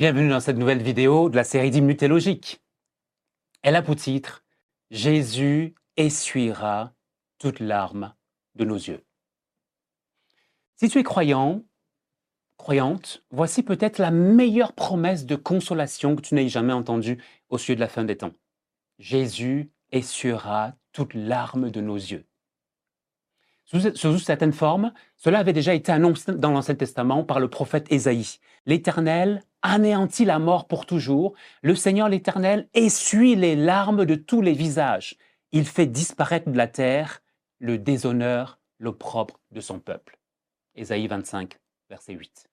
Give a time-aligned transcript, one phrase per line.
[0.00, 2.62] Bienvenue dans cette nouvelle vidéo de la série 10 minutes logiques.
[3.60, 4.42] Elle a pour titre
[4.90, 6.94] Jésus essuiera
[7.36, 8.14] toute larme
[8.54, 9.04] de nos yeux.
[10.76, 11.66] Si tu es croyant,
[12.56, 17.74] croyante, voici peut-être la meilleure promesse de consolation que tu n'aies jamais entendue au sujet
[17.74, 18.32] de la fin des temps.
[18.98, 22.24] Jésus essuiera toute larme de nos yeux.
[23.94, 28.38] Sous, certaines formes, cela avait déjà été annoncé dans l'Ancien Testament par le prophète Ésaïe.
[28.66, 31.34] L'Éternel anéantit la mort pour toujours.
[31.62, 35.16] Le Seigneur l'Éternel essuie les larmes de tous les visages.
[35.52, 37.22] Il fait disparaître de la terre
[37.60, 40.18] le déshonneur, l'opprobre de son peuple.
[40.74, 41.56] Ésaïe 25,
[41.88, 42.48] verset 8.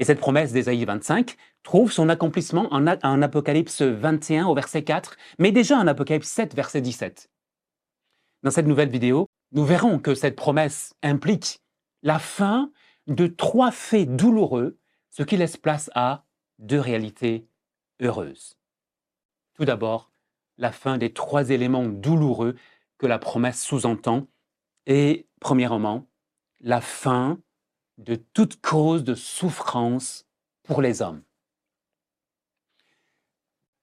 [0.00, 5.16] Et cette promesse d'Ésaïe 25 trouve son accomplissement en, en, Apocalypse 21 au verset 4,
[5.38, 7.30] mais déjà en Apocalypse 7, verset 17.
[8.42, 11.62] Dans cette nouvelle vidéo, nous verrons que cette promesse implique
[12.02, 12.70] la fin
[13.06, 14.78] de trois faits douloureux,
[15.10, 16.24] ce qui laisse place à
[16.58, 17.48] deux réalités
[18.00, 18.58] heureuses.
[19.54, 20.12] Tout d'abord,
[20.58, 22.56] la fin des trois éléments douloureux
[22.98, 24.26] que la promesse sous-entend,
[24.86, 26.08] et premièrement,
[26.60, 27.38] la fin
[27.96, 30.26] de toute cause de souffrance
[30.62, 31.22] pour les hommes.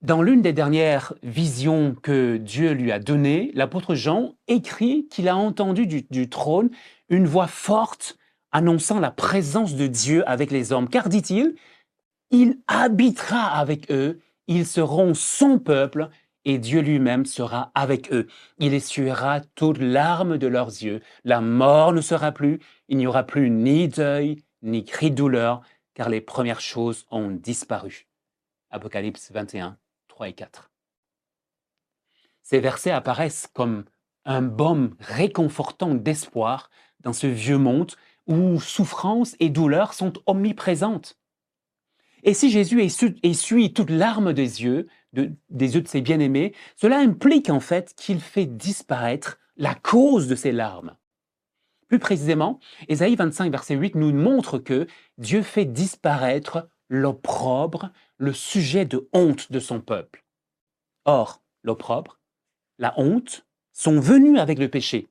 [0.00, 5.36] Dans l'une des dernières visions que Dieu lui a données, l'apôtre Jean écrit qu'il a
[5.36, 6.70] entendu du, trône
[7.08, 8.16] une voix forte
[8.52, 10.88] annonçant la présence de Dieu avec les hommes.
[10.88, 11.56] Car, dit-il,
[12.30, 16.10] il habitera avec eux, ils seront son peuple,
[16.44, 18.28] et Dieu lui-même sera avec eux.
[18.58, 21.00] Il essuiera toutes larmes de leurs yeux.
[21.24, 25.60] La mort ne sera plus, il n'y aura plus ni deuil, ni cri de douleur,
[25.94, 28.06] car les premières choses ont disparu.
[28.70, 29.76] Apocalypse 21,
[30.26, 30.70] et 4.
[32.42, 33.84] Ces versets apparaissent comme
[34.24, 37.92] un baume réconfortant d'espoir dans ce vieux monde
[38.26, 41.18] où souffrance et douleur sont omniprésentes.
[42.24, 42.82] Et si Jésus
[43.22, 48.20] essuie toute larme des yeux, des yeux de ses bien-aimés, cela implique en fait qu'il
[48.20, 50.96] fait disparaître la cause de ces larmes.
[51.86, 54.86] Plus précisément, Ésaïe 25, verset 8 nous montre que
[55.16, 60.24] Dieu fait disparaître l'opprobre, le sujet de honte de son peuple.
[61.04, 62.18] Or, l'opprobre,
[62.78, 65.08] la honte, sont venus avec le péché.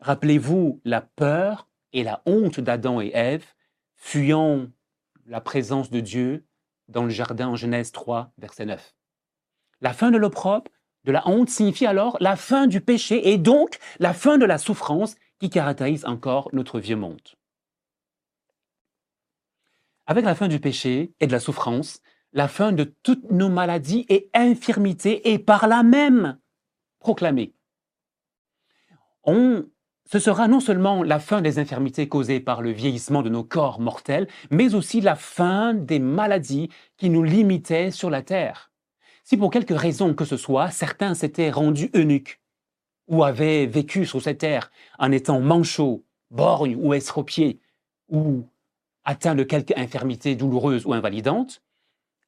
[0.00, 3.46] Rappelez-vous la peur et la honte d'Adam et Ève,
[3.96, 4.68] fuyant
[5.26, 6.46] la présence de Dieu
[6.88, 8.94] dans le jardin en Genèse 3, verset 9.
[9.80, 10.70] La fin de l'opprobre,
[11.04, 14.58] de la honte, signifie alors la fin du péché et donc la fin de la
[14.58, 17.20] souffrance qui caractérise encore notre vieux monde.
[20.10, 22.00] Avec la fin du péché et de la souffrance,
[22.32, 26.38] la fin de toutes nos maladies et infirmités est par là même
[26.98, 27.52] proclamée.
[29.24, 29.66] On,
[30.10, 33.80] ce sera non seulement la fin des infirmités causées par le vieillissement de nos corps
[33.80, 38.72] mortels, mais aussi la fin des maladies qui nous limitaient sur la terre.
[39.24, 42.40] Si pour quelque raison que ce soit, certains s'étaient rendus eunuques
[43.08, 47.60] ou avaient vécu sur cette terre en étant manchots, borgnes ou estropiés,
[48.08, 48.46] ou
[49.04, 51.62] atteint de quelque infirmité douloureuse ou invalidante,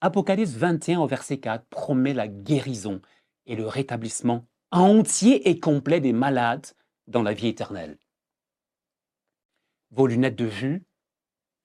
[0.00, 3.03] Apocalypse 21 au verset 4 promet la guérison
[3.47, 6.66] et le rétablissement entier et complet des malades
[7.06, 7.98] dans la vie éternelle.
[9.91, 10.84] Vos lunettes de vue,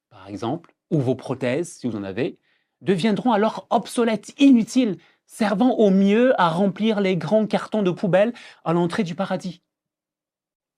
[0.10, 2.38] par exemple, ou vos prothèses, si vous en avez,
[2.82, 8.34] deviendront alors obsolètes, inutiles, servant au mieux à remplir les grands cartons de poubelle
[8.64, 9.62] à l'entrée du paradis.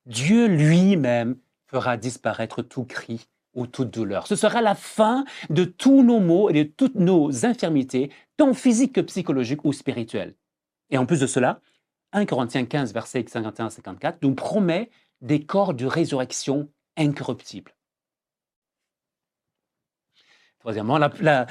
[0.05, 3.27] Dieu lui-même fera disparaître tout cri
[3.57, 4.27] ou toute douleur.
[4.27, 8.93] Ce sera la fin de tous nos maux et de toutes nos infirmités, tant physiques
[8.93, 10.35] que psychologiques ou spirituelles.
[10.89, 11.59] Et en plus de cela,
[12.13, 14.89] 1 Corinthiens 15, versets 51-54 nous promet
[15.21, 17.75] des corps de résurrection incorruptibles.
[20.59, 21.47] Troisièmement, la,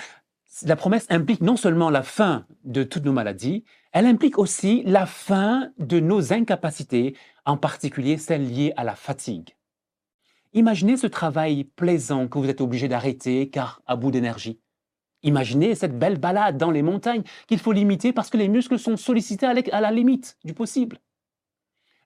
[0.62, 5.06] la promesse implique non seulement la fin de toutes nos maladies, elle implique aussi la
[5.06, 9.56] fin de nos incapacités, en particulier celles liées à la fatigue.
[10.52, 14.60] Imaginez ce travail plaisant que vous êtes obligé d'arrêter car à bout d'énergie.
[15.22, 18.96] Imaginez cette belle balade dans les montagnes qu'il faut limiter parce que les muscles sont
[18.96, 20.98] sollicités à la limite du possible.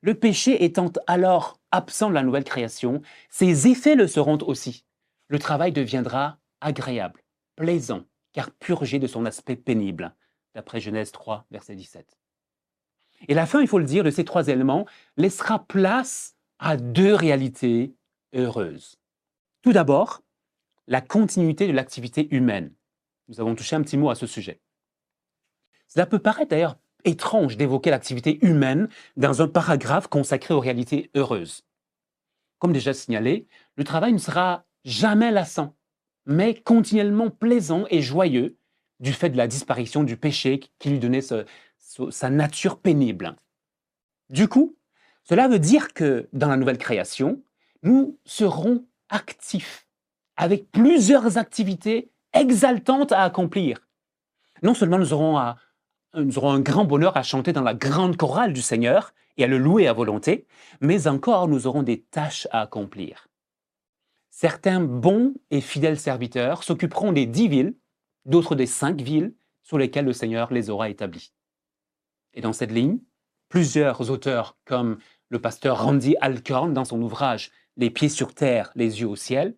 [0.00, 4.84] Le péché étant alors absent de la nouvelle création, ses effets le seront aussi.
[5.28, 7.22] Le travail deviendra agréable,
[7.56, 10.14] plaisant, car purgé de son aspect pénible,
[10.54, 12.16] d'après Genèse 3, verset 17.
[13.28, 17.14] Et la fin, il faut le dire, de ces trois éléments laissera place à deux
[17.14, 17.94] réalités
[18.34, 18.96] heureuse.
[19.62, 20.22] Tout d'abord,
[20.86, 22.72] la continuité de l'activité humaine.
[23.28, 24.60] Nous avons touché un petit mot à ce sujet.
[25.86, 31.64] Cela peut paraître d'ailleurs étrange d'évoquer l'activité humaine dans un paragraphe consacré aux réalités heureuses.
[32.58, 33.46] Comme déjà signalé,
[33.76, 35.76] le travail ne sera jamais lassant,
[36.26, 38.58] mais continuellement plaisant et joyeux
[38.98, 43.34] du fait de la disparition du péché qui lui donnait sa nature pénible.
[44.28, 44.76] Du coup,
[45.24, 47.42] cela veut dire que dans la nouvelle création,
[47.82, 49.86] nous serons actifs,
[50.36, 53.88] avec plusieurs activités exaltantes à accomplir.
[54.62, 55.54] Non seulement nous aurons,
[56.14, 59.46] nous aurons un grand bonheur à chanter dans la grande chorale du Seigneur et à
[59.46, 60.46] le louer à volonté,
[60.80, 63.28] mais encore nous aurons des tâches à accomplir.
[64.30, 67.74] Certains bons et fidèles serviteurs s'occuperont des dix villes,
[68.24, 71.32] d'autres des cinq villes sur lesquelles le Seigneur les aura établies.
[72.34, 72.98] Et dans cette ligne,
[73.48, 74.98] plusieurs auteurs comme
[75.28, 77.50] le pasteur Randy Alcorn dans son ouvrage
[77.80, 79.56] Les pieds sur terre, les yeux au ciel,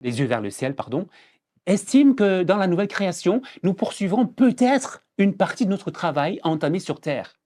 [0.00, 1.06] les yeux vers le ciel, pardon,
[1.66, 6.80] estime que dans la nouvelle création, nous poursuivrons peut-être une partie de notre travail entamé
[6.80, 7.38] sur terre.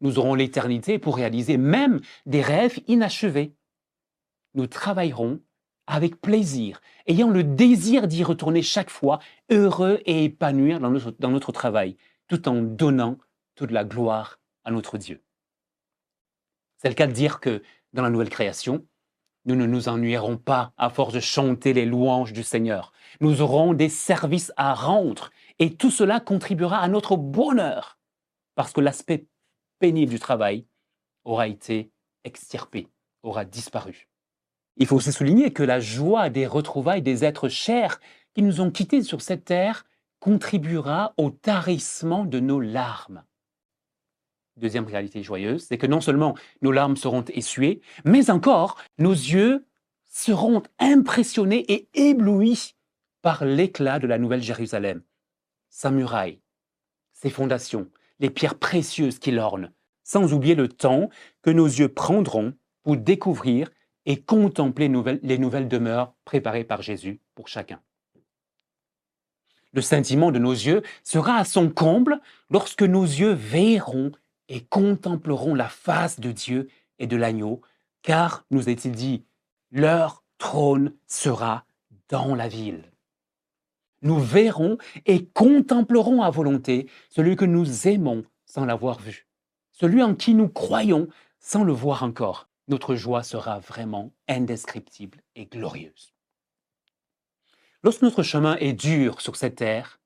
[0.00, 3.54] Nous aurons l'éternité pour réaliser même des rêves inachevés.
[4.54, 5.40] Nous travaillerons
[5.86, 9.18] avec plaisir, ayant le désir d'y retourner chaque fois,
[9.50, 13.18] heureux et épanouir dans notre, dans notre travail, tout en donnant
[13.54, 15.22] toute la gloire à notre Dieu.
[16.78, 17.62] C'est le cas de dire que
[17.92, 18.86] dans la nouvelle création,
[19.46, 22.92] nous ne nous ennuierons pas à force de chanter les louanges du Seigneur.
[23.20, 27.98] Nous aurons des services à rendre et tout cela contribuera à notre bonheur
[28.56, 29.26] parce que l'aspect
[29.78, 30.66] pénible du travail
[31.24, 31.90] aura été
[32.24, 32.88] extirpé,
[33.22, 34.08] aura disparu.
[34.76, 38.00] Il faut aussi souligner que la joie des retrouvailles des êtres chers
[38.34, 39.86] qui nous ont quittés sur cette terre
[40.20, 43.22] contribuera au tarissement de nos larmes.
[44.56, 49.66] Deuxième réalité joyeuse, c'est que non seulement nos larmes seront essuyées, mais encore nos yeux
[50.08, 52.74] seront impressionnés et éblouis
[53.20, 55.02] par l'éclat de la Nouvelle Jérusalem,
[55.68, 56.40] sa muraille,
[57.12, 59.72] ses fondations, les pierres précieuses qui l'ornent,
[60.04, 61.10] sans oublier le temps
[61.42, 63.70] que nos yeux prendront pour découvrir
[64.06, 64.88] et contempler
[65.22, 67.80] les nouvelles demeures préparées par Jésus pour chacun.
[69.72, 74.12] Le sentiment de nos yeux sera à son comble lorsque nos yeux verront
[74.48, 77.60] et contempleront la face de Dieu et de l'agneau,
[78.02, 79.24] car, nous est-il dit,
[79.70, 81.64] leur trône sera
[82.08, 82.84] dans la ville.
[84.02, 89.26] Nous verrons et contemplerons à volonté celui que nous aimons sans l'avoir vu,
[89.72, 91.08] celui en qui nous croyons
[91.40, 92.48] sans le voir encore.
[92.68, 96.12] Notre joie sera vraiment indescriptible et glorieuse.
[97.82, 100.00] Lorsque notre chemin est dur sur cette terre,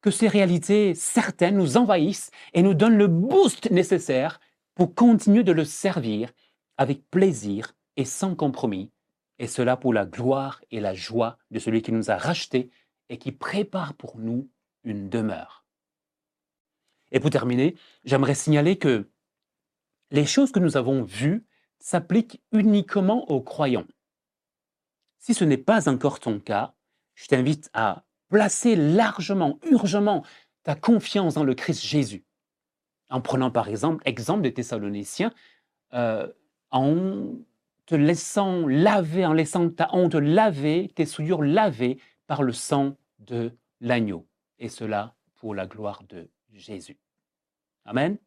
[0.00, 4.40] que ces réalités certaines nous envahissent et nous donnent le boost nécessaire
[4.74, 6.32] pour continuer de le servir
[6.76, 8.90] avec plaisir et sans compromis,
[9.38, 12.70] et cela pour la gloire et la joie de celui qui nous a rachetés
[13.08, 14.48] et qui prépare pour nous
[14.84, 15.64] une demeure.
[17.12, 19.10] Et pour terminer, j'aimerais signaler que
[20.10, 21.44] les choses que nous avons vues
[21.78, 23.86] s'appliquent uniquement aux croyants.
[25.18, 26.74] Si ce n'est pas encore ton cas,
[27.14, 30.24] je t'invite à placer largement, urgemment
[30.62, 32.24] ta confiance dans le Christ Jésus.
[33.10, 35.32] En prenant par exemple exemple des Thessaloniciens,
[35.92, 36.28] euh,
[36.70, 37.34] en
[37.86, 41.98] te laissant laver, en laissant ta honte laver, tes souillures lavées
[42.28, 44.26] par le sang de l'agneau.
[44.60, 46.98] Et cela pour la gloire de Jésus.
[47.84, 48.18] Amen.